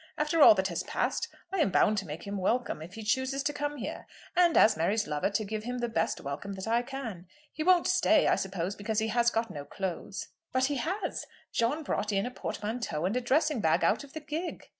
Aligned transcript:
After 0.17 0.41
all 0.41 0.55
that 0.55 0.69
has 0.69 0.81
passed 0.81 1.27
I 1.51 1.59
am 1.59 1.69
bound 1.69 1.95
to 1.99 2.07
make 2.07 2.25
him 2.25 2.37
welcome 2.37 2.81
if 2.81 2.95
he 2.95 3.03
chooses 3.03 3.43
to 3.43 3.53
come 3.53 3.77
here, 3.77 4.07
and 4.35 4.57
as 4.57 4.75
Mary's 4.75 5.05
lover 5.05 5.29
to 5.29 5.45
give 5.45 5.63
him 5.63 5.77
the 5.77 5.87
best 5.87 6.19
welcome 6.21 6.53
that 6.53 6.67
I 6.67 6.81
can. 6.81 7.27
He 7.51 7.61
won't 7.63 7.85
stay, 7.85 8.27
I 8.27 8.35
suppose, 8.37 8.75
because 8.75 8.97
he 8.97 9.09
has 9.09 9.29
got 9.29 9.51
no 9.51 9.63
clothes." 9.63 10.29
"But 10.51 10.65
he 10.65 10.77
has; 10.77 11.27
John 11.51 11.83
brought 11.83 12.11
in 12.11 12.25
a 12.25 12.31
portmanteau 12.31 13.05
and 13.05 13.15
a 13.15 13.21
dressing 13.21 13.61
bag 13.61 13.83
out 13.83 14.03
of 14.03 14.13
the 14.13 14.21
gig." 14.21 14.69